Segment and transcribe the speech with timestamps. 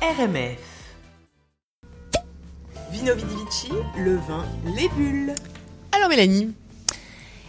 [0.00, 0.58] RMF.
[2.92, 4.44] Vino Vidi Vici, le vin,
[4.76, 5.34] les bulles.
[5.92, 6.52] Alors Mélanie,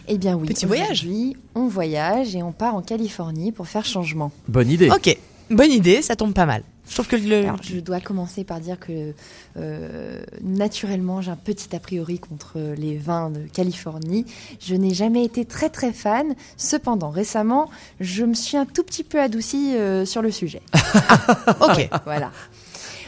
[0.08, 0.48] Eh bien oui.
[0.48, 1.02] Petit voyage.
[1.04, 4.32] aujourd'hui, On voyage et on part en Californie pour faire changement.
[4.48, 4.90] Bonne idée.
[4.90, 5.16] ok,
[5.50, 6.62] bonne idée, ça tombe pas mal.
[6.90, 7.44] Je trouve que le...
[7.44, 9.14] Alors, je dois commencer par dire que
[9.56, 14.26] euh, naturellement, j'ai un petit a priori contre les vins de Californie.
[14.58, 16.34] Je n'ai jamais été très très fan.
[16.56, 20.62] Cependant, récemment, je me suis un tout petit peu adoucie euh, sur le sujet.
[21.60, 22.32] ok, voilà.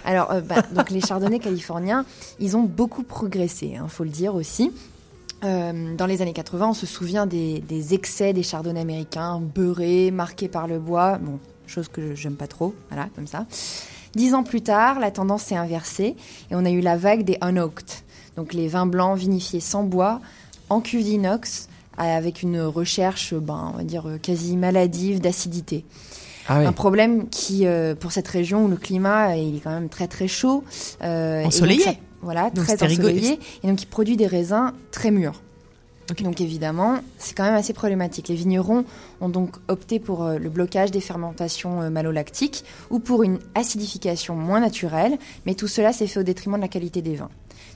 [0.05, 2.05] Alors, euh, bah, donc les chardonnays californiens,
[2.39, 4.71] ils ont beaucoup progressé, il faut le dire aussi.
[5.45, 10.11] Euh, dans les années 80, on se souvient des, des excès des chardonnays américains, beurrés,
[10.11, 13.47] marqués par le bois, bon, chose que j'aime pas trop, voilà, comme ça.
[14.15, 16.17] Dix ans plus tard, la tendance s'est inversée
[16.51, 17.91] et on a eu la vague des unoaked,
[18.37, 20.21] donc les vins blancs vinifiés sans bois,
[20.69, 25.85] en cuve d'inox, avec une recherche, ben, on va dire, quasi maladive d'acidité.
[26.49, 26.67] Ah ouais.
[26.67, 30.09] Un problème qui, euh, pour cette région où le climat il est quand même très
[30.09, 30.65] très chaud,
[31.03, 31.99] euh, Ensoleillé.
[32.23, 35.41] Voilà, Donc très ensoleillé, et donc il produit des raisins très mûrs.
[36.23, 38.29] Donc évidemment, c'est quand même assez problématique.
[38.29, 38.85] Les vignerons
[39.21, 44.35] ont donc opté pour euh, le blocage des fermentations euh, malolactiques ou pour une acidification
[44.35, 45.17] moins naturelle,
[45.47, 47.31] mais tout cela s'est fait au détriment de la qualité des vins.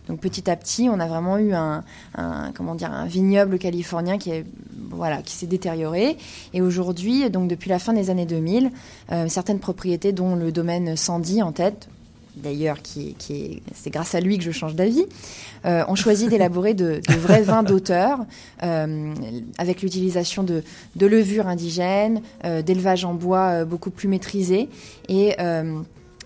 [0.08, 1.82] Donc petit à petit, on a vraiment eu un,
[2.16, 4.44] un- comment dire un vignoble californien qui est
[4.90, 6.16] voilà qui s'est détérioré
[6.54, 8.70] et aujourd'hui donc depuis la fin des années 2000,
[9.12, 11.88] euh, certaines propriétés dont le domaine Sandy en tête
[12.36, 15.04] D'ailleurs, qui, est- qui est, c'est grâce à lui que je change d'avis.
[15.64, 18.18] Euh, ont choisi d'élaborer de, de vrais vins d'auteur
[18.62, 19.14] euh,
[19.58, 20.62] avec l'utilisation de,
[20.96, 24.68] de levures indigènes, euh, d'élevage en bois euh, beaucoup plus maîtrisé
[25.08, 25.80] et euh,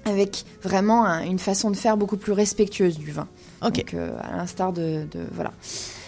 [0.05, 3.29] avec vraiment un- une façon de faire beaucoup plus respectueuse du vin.
[3.63, 3.77] ok.
[3.77, 5.53] Donc, à l'instar de, de- voilà.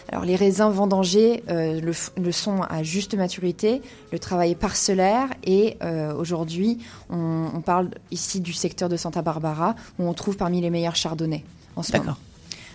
[0.08, 3.80] Alors les raisins vendangés euh, le, sont à juste maturité,
[4.12, 6.78] le travail est parcellaire et euh, aujourd'hui
[7.08, 10.96] on, on parle ici du secteur de Santa Barbara où on trouve parmi les meilleurs
[10.96, 11.44] chardonnays
[11.76, 12.04] en ce moment.
[12.04, 12.18] D'accord.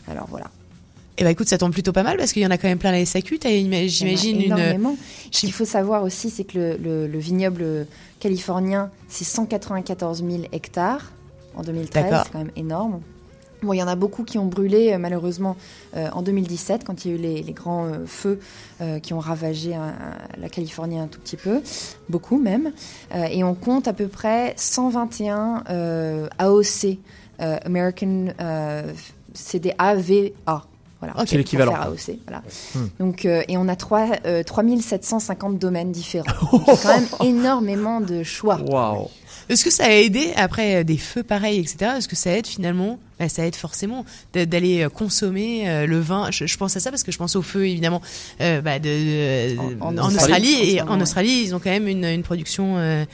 [0.10, 0.46] Alors voilà.
[1.20, 2.78] Eh ben écoute, ça tombe plutôt pas mal parce qu'il y en a quand même
[2.78, 3.40] plein la SAQ.
[3.88, 4.42] J'imagine une.
[4.44, 4.96] énormément.
[5.32, 7.88] Ce qu'il faut savoir aussi, c'est que le, le- le vignoble
[8.20, 11.12] californien, c'est 194 000 hectares
[11.56, 12.04] en 2013.
[12.04, 12.24] D'accord.
[12.26, 13.02] C'est quand même énorme.
[13.64, 15.58] Bon, il y en a beaucoup qui ont brûlé, euh, malheureusement,
[15.96, 18.40] euh, en 2017, quand il y a eu les, les grands euh, feux
[18.82, 19.76] euh, qui ont ravagé
[20.38, 21.62] la Californie un tout petit peu,
[22.10, 22.72] beaucoup même.
[23.16, 26.98] Euh, et on compte à peu près 121 euh, AOC,
[27.42, 28.92] euh, American, euh,
[29.34, 30.64] c'est des AVA.
[31.00, 31.16] Voilà.
[31.20, 31.28] Ok.
[31.28, 31.74] C'est l'équivalent.
[31.74, 32.44] AOC, voilà.
[32.76, 32.88] Hmm.
[33.00, 36.26] Donc, euh, et on a trois, euh, 3750 domaines différents.
[36.68, 38.60] A quand même énormément de choix.
[38.68, 39.08] Waouh.
[39.50, 41.94] Est-ce que ça a aidé après des feux pareils, etc.
[41.98, 46.00] Est-ce que ça aide finalement Bah, Ça aide forcément d'a- d'aller euh, consommer euh, le
[46.00, 46.30] vin.
[46.32, 48.02] Je, je pense à ça parce que je pense au feu évidemment
[48.42, 48.88] euh, bah, de,
[49.56, 51.02] de- En- en en, Australie, ce et en.
[51.02, 52.78] Australie ils ont quand même une, une production.
[52.78, 53.06] euh,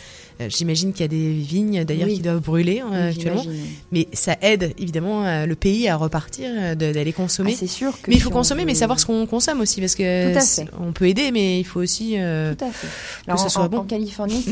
[0.50, 2.16] J'imagine qu'il y a des vignes d'ailleurs Oui.
[2.16, 3.46] qui doivent brûler Oui, actuellement.
[3.94, 7.56] Mais ça aide évidemment le pays à repartir, d'aller Ah, consommer.
[7.56, 9.96] c'est sûr que mais il faut on consommer, mais savoir ce qu'on consomme aussi, parce
[9.96, 10.72] que Tout à c- fait.
[10.82, 12.16] on peut aider, mais il faut aussi.
[12.18, 12.88] euh, Tout à fait.
[13.28, 13.78] Alors, ce en, soit en- bon.
[13.78, 14.44] en Californie,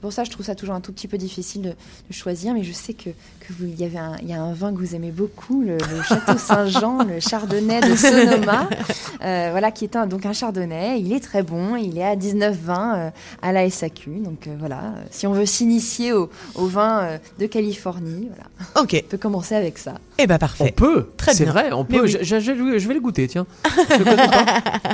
[0.00, 2.54] pour ça que je trouve ça toujours un tout petit peu difficile de, de choisir,
[2.54, 4.72] mais je sais que que vous- il y avait un, il y a un vin
[4.72, 8.68] que vous aimez beaucoup, le, le Château Saint-Jean, le Chardonnay de Sonoma,
[9.24, 11.00] euh, voilà, qui est un, donc un Chardonnay.
[11.00, 12.54] Il est très bon, il est à 19,20
[12.96, 13.10] euh,
[13.42, 14.10] à la SAQ.
[14.20, 18.82] Donc euh, voilà, euh, si on veut s'initier au, au vin euh, de Californie, voilà,
[18.82, 19.94] Ok, on peut commencer avec ça.
[20.18, 20.72] eh ben On parfait.
[20.72, 21.08] peut.
[21.16, 21.52] Très C'est bien.
[21.52, 22.02] vrai, on peut.
[22.02, 22.08] oui.
[22.08, 23.46] Je, je- je- je vais les goûter, tiens.
[23.90, 24.44] Je le connais pas.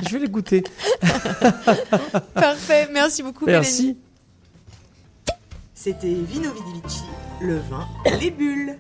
[0.09, 0.65] Je vais les goûter.
[2.35, 3.47] Parfait, merci beaucoup.
[3.47, 3.97] Mélanie.
[5.87, 7.05] C'était Vino Vidi Vici,
[7.41, 7.87] le vin,
[8.19, 8.77] les bulles.